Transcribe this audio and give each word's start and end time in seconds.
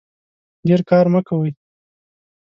ډیر 0.67 0.81
کار 0.89 1.05
مه 1.13 1.21
کوئ 1.27 1.51